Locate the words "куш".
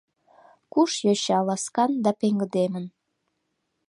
0.73-0.91